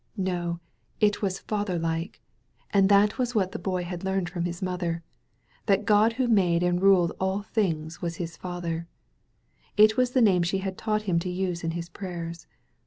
No, 0.17 0.59
it 0.99 1.21
was 1.21 1.37
Father 1.37 1.77
like— 1.77 1.79
«79 1.93 1.93
THE 1.93 2.07
VALLEY 2.07 2.07
OF 2.07 2.53
VISION 2.55 2.69
and 2.73 2.89
that 3.11 3.17
was 3.19 3.35
what 3.35 3.51
the 3.51 3.59
Boy 3.59 3.83
had 3.83 4.03
learned 4.03 4.29
from 4.31 4.45
his 4.45 4.59
mother— 4.63 5.03
^that 5.67 5.83
Grod 5.85 6.13
who 6.13 6.27
made 6.27 6.63
and 6.63 6.81
ruled 6.81 7.11
all 7.19 7.43
things 7.43 8.01
was 8.01 8.17
hb 8.17 8.35
Father. 8.39 8.87
It 9.77 9.97
was 9.97 10.09
the 10.13 10.21
name 10.23 10.41
she 10.41 10.57
had 10.57 10.75
taught 10.75 11.03
him 11.03 11.19
to 11.19 11.29
use 11.29 11.63
in 11.63 11.69
his 11.77 11.87
prayers. 11.87 12.47